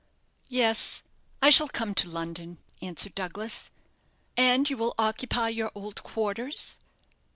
"Yes, 0.49 1.03
I 1.43 1.51
shall 1.51 1.67
come 1.69 1.93
to 1.93 2.09
London," 2.09 2.57
answered 2.81 3.13
Douglas. 3.13 3.69
"And 4.35 4.67
you 4.67 4.75
will 4.75 4.95
occupy 4.97 5.49
your 5.49 5.71
old 5.75 6.01
quarters?" 6.01 6.79